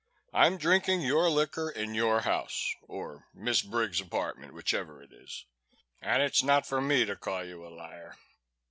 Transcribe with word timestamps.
"I'm 0.33 0.57
drinking 0.57 1.01
your 1.01 1.29
liquor 1.29 1.69
in 1.69 1.93
your 1.93 2.21
house 2.21 2.73
or 2.87 3.27
Miss 3.35 3.61
Briggs' 3.61 4.01
apartment, 4.01 4.51
whichever 4.55 4.99
it 4.99 5.13
is 5.13 5.45
and 6.01 6.23
it's 6.23 6.41
not 6.41 6.65
for 6.65 6.81
me 6.81 7.05
to 7.05 7.15
call 7.15 7.45
you 7.45 7.63
a 7.63 7.69
liar." 7.69 8.17